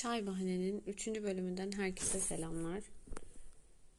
Çay 0.00 0.26
Bahane'nin 0.26 0.82
3. 0.86 1.06
bölümünden 1.06 1.72
herkese 1.72 2.20
selamlar. 2.20 2.82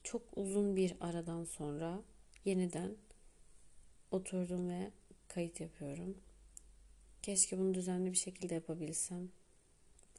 Çok 0.04 0.22
uzun 0.36 0.76
bir 0.76 0.94
aradan 1.00 1.44
sonra 1.44 2.02
yeniden 2.46 2.96
oturdum 4.12 4.70
ve 4.70 4.92
kayıt 5.28 5.60
yapıyorum. 5.60 6.18
Keşke 7.22 7.58
bunu 7.58 7.74
düzenli 7.74 8.12
bir 8.12 8.18
şekilde 8.18 8.54
yapabilsem. 8.54 9.30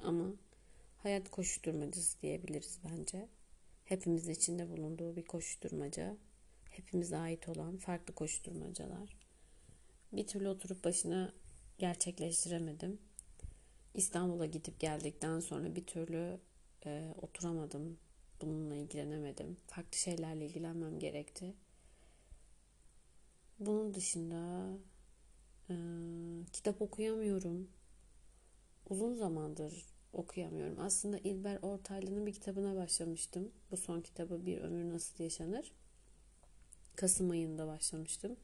Ama 0.03 0.27
hayat 0.99 1.31
koşturmacası 1.31 2.23
diyebiliriz 2.23 2.79
bence. 2.91 3.29
Hepimiz 3.85 4.29
içinde 4.29 4.71
bulunduğu 4.71 5.17
bir 5.17 5.25
koşturmaca. 5.25 6.17
Hepimize 6.71 7.17
ait 7.17 7.49
olan 7.49 7.77
farklı 7.77 8.15
koşturmacalar. 8.15 9.17
Bir 10.13 10.27
türlü 10.27 10.49
oturup 10.49 10.85
başına 10.85 11.33
gerçekleştiremedim 11.79 12.99
İstanbul'a 13.95 14.47
gidip 14.47 14.81
geldikten 14.81 15.41
sonra 15.41 15.77
bir 15.77 15.87
türlü 15.87 16.41
e, 16.87 17.15
oturamadım. 17.23 17.99
Bununla 18.41 18.75
ilgilenemedim. 18.75 19.57
Farklı 19.67 19.99
şeylerle 19.99 20.47
ilgilenmem 20.47 20.99
gerekti. 20.99 21.55
Bunun 23.59 23.95
dışında 23.95 24.69
e, 25.71 25.75
kitap 26.53 26.83
okuyamıyorum. 26.83 27.69
Uzun 28.91 29.15
zamandır 29.15 29.87
okuyamıyorum. 30.13 30.81
Aslında 30.81 31.19
İlber 31.19 31.59
Ortaylı'nın 31.63 32.27
bir 32.27 32.33
kitabına 32.33 32.77
başlamıştım. 32.77 33.53
Bu 33.71 33.77
son 33.77 34.01
kitabı 34.01 34.47
Bir 34.47 34.59
Ömür 34.59 34.91
Nasıl 34.95 35.25
Yaşanır. 35.25 35.73
Kasım 36.97 37.31
ayında 37.31 37.67
başlamıştım. 37.67 38.37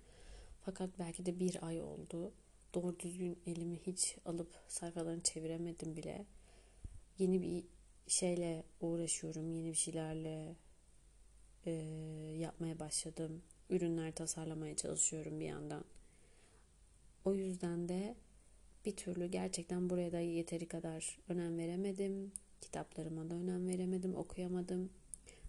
Fakat 0.65 0.91
belki 0.99 1.27
de 1.27 1.41
bir 1.41 1.67
ay 1.67 1.83
oldu 1.83 2.33
doğru 2.75 2.99
düzgün 2.99 3.39
elimi 3.47 3.79
hiç 3.87 4.17
alıp 4.25 4.49
sayfalarını 4.69 5.21
çeviremedim 5.21 5.97
bile. 5.97 6.27
Yeni 7.19 7.43
bir 7.43 7.65
şeyle 8.07 8.65
uğraşıyorum. 8.81 9.55
Yeni 9.55 9.69
bir 9.69 9.77
şeylerle 9.77 10.57
e, 11.67 11.71
yapmaya 12.39 12.79
başladım. 12.79 13.43
Ürünler 13.71 14.15
tasarlamaya 14.15 14.77
çalışıyorum 14.77 15.41
bir 15.41 15.47
yandan. 15.47 15.85
O 17.25 17.35
yüzden 17.35 17.89
de 17.89 18.15
bir 18.85 18.97
türlü 18.97 19.27
gerçekten 19.27 19.91
buraya 19.91 20.13
da 20.13 20.21
yeteri 20.21 20.69
kadar 20.69 21.19
önem 21.29 21.59
veremedim. 21.59 22.33
Kitaplarıma 22.61 23.31
da 23.31 23.35
önem 23.35 23.69
veremedim, 23.69 24.17
okuyamadım. 24.17 24.91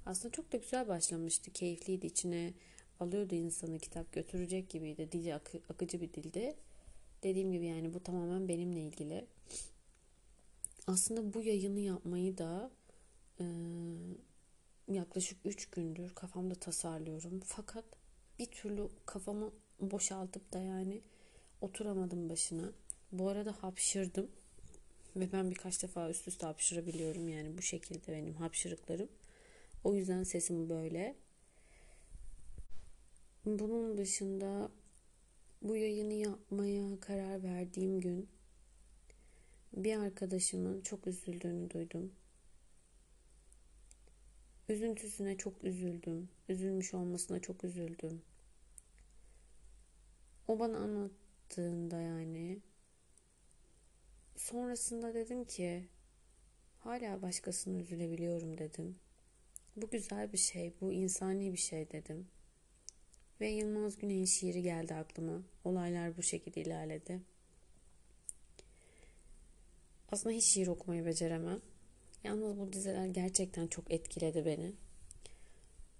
Aslında 0.05 0.31
çok 0.31 0.51
da 0.51 0.57
güzel 0.57 0.87
başlamıştı, 0.87 1.51
keyifliydi. 1.51 2.05
içine 2.05 2.53
alıyordu 2.99 3.35
insanı 3.35 3.79
kitap 3.79 4.13
götürecek 4.13 4.69
gibiydi. 4.69 5.11
Dili 5.11 5.35
akı, 5.35 5.59
akıcı 5.69 6.01
bir 6.01 6.13
dildi. 6.13 6.55
Dediğim 7.23 7.51
gibi 7.51 7.65
yani 7.65 7.93
bu 7.93 8.03
tamamen 8.03 8.47
benimle 8.47 8.81
ilgili. 8.81 9.25
Aslında 10.87 11.33
bu 11.33 11.41
yayını 11.41 11.79
yapmayı 11.79 12.37
da 12.37 12.71
e, 13.39 13.45
yaklaşık 14.87 15.37
3 15.45 15.65
gündür 15.69 16.13
kafamda 16.15 16.55
tasarlıyorum. 16.55 17.41
Fakat 17.45 17.85
bir 18.39 18.45
türlü 18.45 18.89
kafamı 19.05 19.51
boşaltıp 19.79 20.53
da 20.53 20.59
yani 20.59 21.01
oturamadım 21.61 22.29
başına. 22.29 22.71
Bu 23.11 23.29
arada 23.29 23.51
hapşırdım. 23.63 24.27
Ve 25.15 25.31
ben 25.31 25.51
birkaç 25.51 25.83
defa 25.83 26.09
üst 26.09 26.27
üste 26.27 26.45
hapşırabiliyorum. 26.45 27.29
Yani 27.29 27.57
bu 27.57 27.61
şekilde 27.61 28.11
benim 28.11 28.33
hapşırıklarım. 28.33 29.09
O 29.83 29.95
yüzden 29.95 30.23
sesim 30.23 30.69
böyle. 30.69 31.15
Bunun 33.45 33.97
dışında 33.97 34.71
bu 35.61 35.75
yayını 35.75 36.13
yapmaya 36.13 36.99
karar 36.99 37.43
verdiğim 37.43 38.01
gün 38.01 38.29
bir 39.73 39.97
arkadaşımın 39.97 40.81
çok 40.81 41.07
üzüldüğünü 41.07 41.69
duydum. 41.69 42.11
Üzüntüsüne 44.69 45.37
çok 45.37 45.63
üzüldüm. 45.63 46.29
Üzülmüş 46.49 46.93
olmasına 46.93 47.39
çok 47.39 47.63
üzüldüm. 47.63 48.21
O 50.47 50.59
bana 50.59 50.77
anlattığında 50.77 52.01
yani 52.01 52.59
sonrasında 54.35 55.13
dedim 55.13 55.45
ki 55.45 55.87
hala 56.79 57.21
başkasını 57.21 57.81
üzülebiliyorum 57.81 58.57
dedim. 58.57 58.99
Bu 59.75 59.89
güzel 59.89 60.33
bir 60.33 60.37
şey, 60.37 60.73
bu 60.81 60.93
insani 60.93 61.51
bir 61.51 61.57
şey 61.57 61.91
dedim. 61.91 62.27
Ve 63.41 63.49
Yılmaz 63.49 63.97
Güney'in 63.97 64.25
şiiri 64.25 64.61
geldi 64.61 64.93
aklıma. 64.93 65.41
Olaylar 65.63 66.17
bu 66.17 66.23
şekilde 66.23 66.61
ilerledi. 66.61 67.19
Aslında 70.11 70.35
hiç 70.35 70.43
şiir 70.43 70.67
okumayı 70.67 71.05
beceremem. 71.05 71.61
Yalnız 72.23 72.59
bu 72.59 72.73
dizeler 72.73 73.05
gerçekten 73.05 73.67
çok 73.67 73.91
etkiledi 73.91 74.45
beni. 74.45 74.73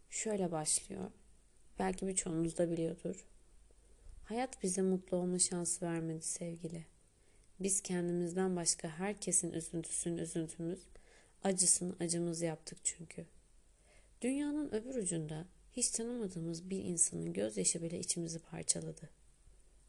Şöyle 0.10 0.52
başlıyor. 0.52 1.12
Belki 1.80 2.08
birçoğunuz 2.08 2.58
da 2.58 2.72
biliyordur. 2.72 3.26
Hayat 4.26 4.64
bize 4.64 4.82
mutlu 4.82 5.18
olma 5.18 5.40
şansı 5.40 5.86
vermedi 5.86 6.22
sevgili. 6.22 6.86
Biz 7.60 7.82
kendimizden 7.82 8.56
başka 8.56 8.90
herkesin 8.90 9.52
üzüntüsünü 9.52 10.22
üzüntümüz, 10.22 10.80
acısını 11.44 11.96
acımız 12.00 12.42
yaptık 12.42 12.78
çünkü. 12.84 13.26
Dünyanın 14.22 14.72
öbür 14.72 14.96
ucunda 14.96 15.46
hiç 15.72 15.90
tanımadığımız 15.90 16.70
bir 16.70 16.84
insanın 16.84 17.34
gözyaşı 17.34 17.82
bile 17.84 18.00
içimizi 18.00 18.40
parçaladı. 18.40 19.10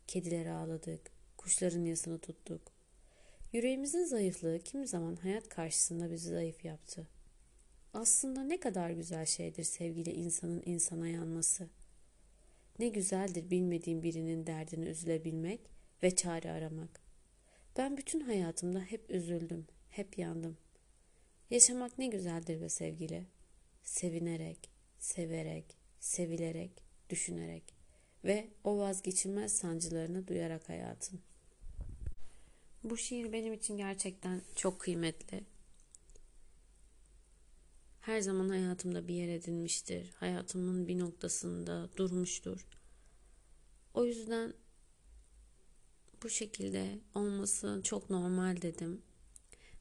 Kedileri 0.06 0.50
ağladık, 0.50 1.10
kuşların 1.36 1.84
yasını 1.84 2.18
tuttuk. 2.18 2.72
Yüreğimizin 3.52 4.04
zayıflığı 4.04 4.58
kimi 4.58 4.86
zaman 4.86 5.16
hayat 5.16 5.48
karşısında 5.48 6.10
bizi 6.10 6.28
zayıf 6.28 6.64
yaptı. 6.64 7.08
Aslında 7.94 8.42
ne 8.42 8.60
kadar 8.60 8.90
güzel 8.90 9.26
şeydir 9.26 9.64
sevgili 9.64 10.12
insanın 10.12 10.62
insana 10.66 11.08
yanması. 11.08 11.68
Ne 12.78 12.88
güzeldir 12.88 13.50
bilmediğim 13.50 14.02
birinin 14.02 14.46
derdini 14.46 14.84
üzülebilmek 14.84 15.60
ve 16.02 16.16
çare 16.16 16.50
aramak. 16.50 17.00
Ben 17.76 17.96
bütün 17.96 18.20
hayatımda 18.20 18.80
hep 18.80 19.10
üzüldüm, 19.10 19.66
hep 19.88 20.18
yandım. 20.18 20.56
Yaşamak 21.50 21.98
ne 21.98 22.06
güzeldir 22.06 22.60
be 22.60 22.68
sevgili. 22.68 23.26
Sevinerek, 23.82 24.70
severek, 25.00 25.76
sevilerek, 26.00 26.70
düşünerek 27.10 27.74
ve 28.24 28.48
o 28.64 28.78
vazgeçilmez 28.78 29.56
sancılarını 29.56 30.28
duyarak 30.28 30.68
hayatın. 30.68 31.20
Bu 32.84 32.96
şiir 32.96 33.32
benim 33.32 33.52
için 33.52 33.76
gerçekten 33.76 34.42
çok 34.56 34.80
kıymetli. 34.80 35.44
Her 38.00 38.20
zaman 38.20 38.48
hayatımda 38.48 39.08
bir 39.08 39.14
yer 39.14 39.28
edinmiştir. 39.28 40.10
Hayatımın 40.16 40.88
bir 40.88 40.98
noktasında 40.98 41.88
durmuştur. 41.96 42.66
O 43.94 44.04
yüzden 44.04 44.54
bu 46.22 46.28
şekilde 46.28 46.98
olması 47.14 47.80
çok 47.84 48.10
normal 48.10 48.62
dedim. 48.62 49.02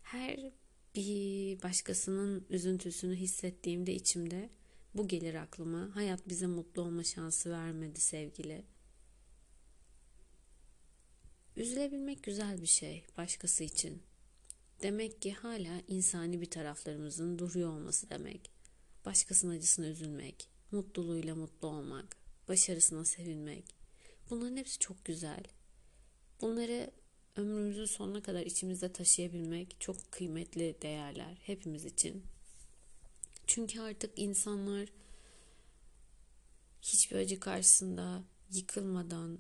Her 0.04 0.52
bir 0.96 1.62
başkasının 1.64 2.46
üzüntüsünü 2.50 3.16
hissettiğimde 3.16 3.94
içimde 3.94 4.50
bu 4.94 5.08
gelir 5.08 5.34
aklıma. 5.34 5.96
Hayat 5.96 6.30
bize 6.30 6.48
mutlu 6.48 6.82
olma 6.82 7.04
şansı 7.04 7.52
vermedi 7.52 8.00
sevgili. 8.00 8.66
Üzülebilmek 11.56 12.24
güzel 12.24 12.62
bir 12.62 12.68
şey 12.68 13.06
başkası 13.18 13.64
için. 13.64 14.04
Demek 14.82 15.22
ki 15.22 15.34
hala 15.34 15.82
insani 15.88 16.42
bir 16.42 16.50
taraflarımızın 16.50 17.40
duruyor 17.40 17.70
olması 17.70 18.10
demek. 18.10 18.52
Başkasının 19.06 19.56
acısına 19.56 19.88
üzülmek, 19.88 20.50
mutluluğuyla 20.72 21.36
mutlu 21.36 21.68
olmak, 21.68 22.18
başarısına 22.48 23.06
sevinmek. 23.06 23.76
Bunların 24.30 24.58
hepsi 24.58 24.80
çok 24.80 25.06
güzel. 25.06 25.44
Bunları 26.42 26.92
ömrümüzün 27.36 27.86
sonuna 27.86 28.22
kadar 28.22 28.42
içimizde 28.42 28.94
taşıyabilmek 28.94 29.76
çok 29.80 30.12
kıymetli 30.12 30.76
değerler 30.82 31.38
hepimiz 31.42 31.86
için. 31.86 32.24
Çünkü 33.50 33.82
artık 33.82 34.20
insanlar 34.20 34.90
hiçbir 36.82 37.16
acı 37.16 37.40
karşısında 37.40 38.24
yıkılmadan, 38.52 39.40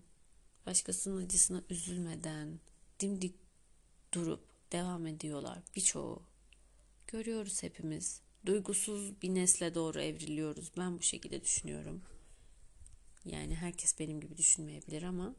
başkasının 0.65 1.25
acısına 1.25 1.63
üzülmeden 1.69 2.59
dimdik 2.99 3.35
durup 4.13 4.43
devam 4.71 5.07
ediyorlar 5.07 5.59
birçoğu. 5.75 6.23
Görüyoruz 7.07 7.63
hepimiz. 7.63 8.21
Duygusuz 8.45 9.21
bir 9.21 9.35
nesle 9.35 9.75
doğru 9.75 10.01
evriliyoruz. 10.01 10.71
Ben 10.77 10.97
bu 10.97 11.01
şekilde 11.01 11.43
düşünüyorum. 11.43 12.01
Yani 13.25 13.55
herkes 13.55 13.99
benim 13.99 14.21
gibi 14.21 14.37
düşünmeyebilir 14.37 15.03
ama 15.03 15.35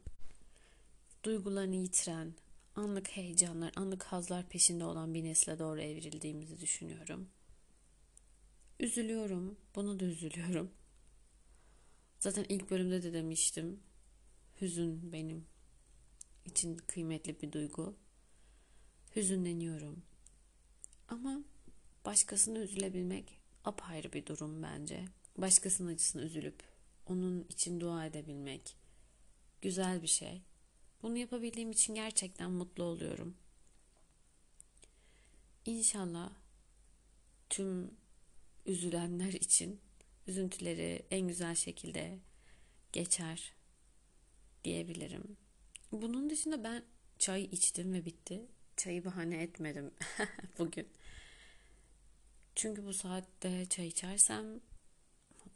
duygularını 1.23 1.75
yitiren, 1.75 2.33
anlık 2.75 3.09
heyecanlar, 3.09 3.71
anlık 3.75 4.03
hazlar 4.03 4.49
peşinde 4.49 4.83
olan 4.83 5.13
bir 5.13 5.23
nesle 5.23 5.59
doğru 5.59 5.81
evrildiğimizi 5.81 6.61
düşünüyorum. 6.61 7.29
Üzülüyorum. 8.81 9.57
Bunu 9.75 9.99
da 9.99 10.05
üzülüyorum. 10.05 10.71
Zaten 12.19 12.45
ilk 12.49 12.71
bölümde 12.71 13.03
de 13.03 13.13
demiştim. 13.13 13.79
Hüzün 14.61 15.11
benim 15.11 15.45
için 16.45 16.77
kıymetli 16.77 17.41
bir 17.41 17.51
duygu. 17.51 17.95
Hüzünleniyorum. 19.15 20.03
Ama 21.07 21.43
başkasını 22.05 22.59
üzülebilmek 22.59 23.39
apayrı 23.65 24.13
bir 24.13 24.25
durum 24.25 24.63
bence. 24.63 25.05
Başkasının 25.37 25.93
acısını 25.93 26.21
üzülüp 26.21 26.63
onun 27.05 27.43
için 27.49 27.79
dua 27.79 28.05
edebilmek 28.05 28.75
güzel 29.61 30.01
bir 30.01 30.07
şey. 30.07 30.41
Bunu 31.01 31.17
yapabildiğim 31.17 31.71
için 31.71 31.95
gerçekten 31.95 32.51
mutlu 32.51 32.83
oluyorum. 32.83 33.35
İnşallah 35.65 36.31
tüm 37.49 38.00
üzülenler 38.65 39.33
için 39.33 39.81
üzüntüleri 40.27 41.05
en 41.11 41.27
güzel 41.27 41.55
şekilde 41.55 42.19
geçer 42.91 43.53
diyebilirim. 44.63 45.37
Bunun 45.91 46.29
dışında 46.29 46.63
ben 46.63 46.83
çay 47.19 47.43
içtim 47.43 47.93
ve 47.93 48.05
bitti. 48.05 48.41
Çayı 48.77 49.05
bahane 49.05 49.43
etmedim 49.43 49.91
bugün. 50.59 50.87
Çünkü 52.55 52.85
bu 52.85 52.93
saatte 52.93 53.65
çay 53.65 53.87
içersem 53.87 54.61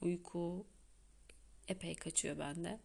uyku 0.02 0.66
epey 1.68 1.96
kaçıyor 1.96 2.40
bende. 2.40 2.80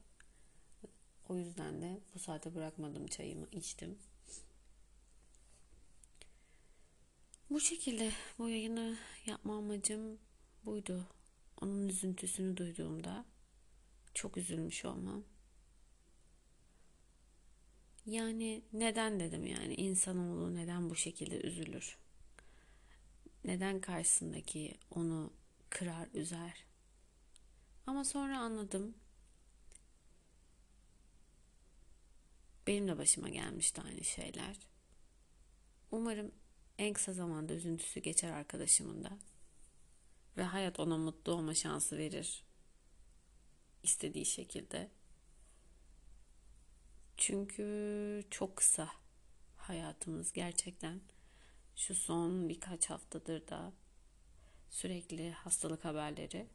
O 1.29 1.37
yüzden 1.37 1.83
de 1.83 2.01
bu 2.15 2.19
saate 2.19 2.55
bırakmadım 2.55 3.07
çayımı 3.07 3.47
içtim. 3.53 3.99
Bu 7.51 7.61
şekilde 7.61 8.13
bu 8.39 8.49
yayını 8.49 8.97
yapma 9.27 9.57
amacım 9.57 10.19
buydu. 10.65 11.07
Onun 11.61 11.89
üzüntüsünü 11.89 12.57
duyduğumda 12.57 13.25
çok 14.15 14.37
üzülmüş 14.37 14.85
olmam. 14.85 15.25
Yani 18.07 18.63
neden 18.73 19.21
dedim 19.21 19.47
yani 19.47 19.75
insanoğlu 19.75 20.55
neden 20.55 20.91
bu 20.91 20.97
şekilde 20.97 21.41
üzülür? 21.41 21.99
Neden 23.45 23.81
karşısındaki 23.81 24.79
onu 24.91 25.33
kırar, 25.71 26.09
üzer? 26.15 26.65
Ama 27.87 28.05
sonra 28.05 28.39
anladım. 28.39 28.95
Benim 32.67 32.89
de 32.89 32.99
başıma 32.99 33.29
gelmişti 33.29 33.81
aynı 33.81 34.05
şeyler. 34.05 34.57
Umarım 35.91 36.33
en 36.81 36.93
kısa 36.93 37.13
zamanda 37.13 37.55
üzüntüsü 37.55 38.01
geçer 38.01 38.33
arkadaşımın 38.33 39.05
da. 39.05 39.19
Ve 40.37 40.43
hayat 40.43 40.81
ona 40.81 40.97
mutlu 40.99 41.33
olma 41.33 41.55
şansı 41.55 41.99
verir. 41.99 42.45
istediği 43.83 44.27
şekilde. 44.27 44.91
Çünkü 47.17 48.25
çok 48.31 48.57
kısa 48.57 48.91
hayatımız 49.57 50.33
gerçekten. 50.33 51.01
Şu 51.77 51.95
son 51.95 52.49
birkaç 52.49 52.91
haftadır 52.91 53.49
da 53.49 53.73
sürekli 54.71 55.31
hastalık 55.31 55.85
haberleri. 55.85 56.47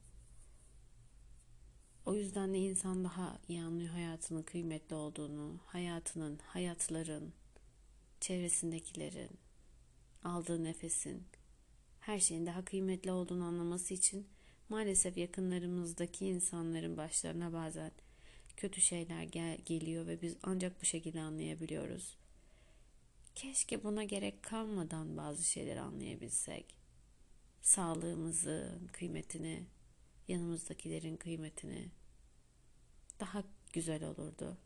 O 2.05 2.15
yüzden 2.15 2.53
de 2.53 2.57
insan 2.57 3.03
daha 3.03 3.39
iyi 3.47 3.61
anlıyor 3.61 3.93
hayatının 3.93 4.43
kıymetli 4.43 4.95
olduğunu, 4.95 5.59
hayatının, 5.65 6.37
hayatların, 6.37 7.33
çevresindekilerin, 8.19 9.44
aldığı 10.25 10.63
nefesin, 10.63 11.23
her 11.99 12.19
şeyin 12.19 12.45
daha 12.45 12.65
kıymetli 12.65 13.11
olduğunu 13.11 13.43
anlaması 13.43 13.93
için 13.93 14.27
maalesef 14.69 15.17
yakınlarımızdaki 15.17 16.25
insanların 16.27 16.97
başlarına 16.97 17.53
bazen 17.53 17.91
kötü 18.57 18.81
şeyler 18.81 19.23
gel 19.23 19.57
geliyor 19.57 20.07
ve 20.07 20.21
biz 20.21 20.37
ancak 20.43 20.81
bu 20.81 20.85
şekilde 20.85 21.21
anlayabiliyoruz. 21.21 22.17
Keşke 23.35 23.83
buna 23.83 24.03
gerek 24.03 24.43
kalmadan 24.43 25.17
bazı 25.17 25.43
şeyleri 25.43 25.79
anlayabilsek. 25.79 26.75
Sağlığımızın 27.61 28.87
kıymetini, 28.87 29.65
yanımızdakilerin 30.27 31.17
kıymetini 31.17 31.89
daha 33.19 33.43
güzel 33.73 34.03
olurdu. 34.03 34.57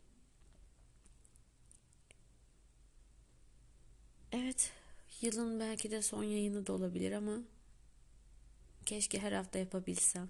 Evet, 4.32 4.72
yılın 5.20 5.60
belki 5.60 5.90
de 5.90 6.02
son 6.02 6.24
yayını 6.24 6.66
da 6.66 6.72
olabilir 6.72 7.12
ama 7.12 7.42
keşke 8.86 9.18
her 9.18 9.32
hafta 9.32 9.58
yapabilsem. 9.58 10.28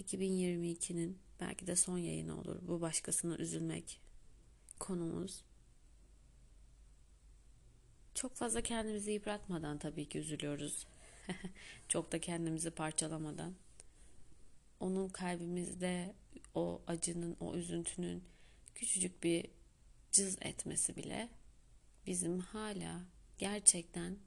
2022'nin 0.00 1.18
belki 1.40 1.66
de 1.66 1.76
son 1.76 1.98
yayını 1.98 2.40
olur. 2.40 2.56
Bu 2.62 2.80
başkasına 2.80 3.36
üzülmek 3.36 4.00
konumuz. 4.78 5.44
Çok 8.14 8.34
fazla 8.34 8.60
kendimizi 8.60 9.10
yıpratmadan 9.10 9.78
tabii 9.78 10.08
ki 10.08 10.18
üzülüyoruz. 10.18 10.86
Çok 11.88 12.12
da 12.12 12.20
kendimizi 12.20 12.70
parçalamadan. 12.70 13.54
Onun 14.80 15.08
kalbimizde 15.08 16.14
o 16.54 16.82
acının, 16.86 17.36
o 17.40 17.54
üzüntünün 17.54 18.24
küçücük 18.74 19.22
bir 19.22 19.46
cız 20.12 20.38
etmesi 20.40 20.96
bile 20.96 21.28
bizim 22.06 22.38
hala 22.38 23.04
gerçekten 23.38 24.18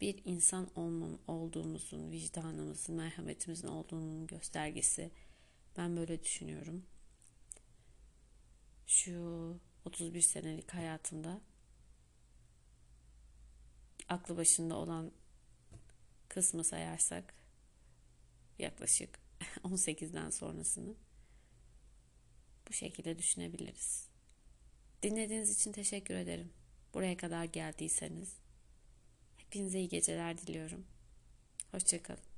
bir 0.00 0.22
insan 0.24 0.78
olmam, 0.78 1.18
olduğumuzun, 1.28 2.10
vicdanımızın, 2.10 2.94
merhametimizin 2.94 3.68
olduğunun 3.68 4.26
göstergesi. 4.26 5.10
Ben 5.76 5.96
böyle 5.96 6.22
düşünüyorum. 6.22 6.86
Şu 8.86 9.60
31 9.84 10.20
senelik 10.20 10.74
hayatımda 10.74 11.40
aklı 14.08 14.36
başında 14.36 14.76
olan 14.76 15.12
kısmı 16.28 16.64
sayarsak 16.64 17.34
yaklaşık 18.58 19.18
18'den 19.64 20.30
sonrasını 20.30 20.94
bu 22.68 22.72
şekilde 22.72 23.18
düşünebiliriz. 23.18 24.13
Dinlediğiniz 25.04 25.60
için 25.60 25.72
teşekkür 25.72 26.14
ederim. 26.14 26.52
Buraya 26.94 27.16
kadar 27.16 27.44
geldiyseniz 27.44 28.32
hepinize 29.36 29.78
iyi 29.78 29.88
geceler 29.88 30.38
diliyorum. 30.38 30.84
Hoşçakalın. 31.70 32.33